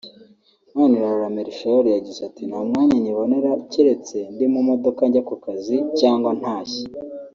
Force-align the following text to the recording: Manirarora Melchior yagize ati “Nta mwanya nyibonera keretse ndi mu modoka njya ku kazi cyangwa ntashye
Manirarora 0.75 1.27
Melchior 1.35 1.83
yagize 1.95 2.19
ati 2.29 2.43
“Nta 2.49 2.59
mwanya 2.69 2.95
nyibonera 3.03 3.51
keretse 3.71 4.17
ndi 4.33 4.45
mu 4.53 4.61
modoka 4.69 5.01
njya 5.07 5.21
ku 5.29 5.35
kazi 5.45 5.77
cyangwa 5.99 6.31
ntashye 6.39 6.83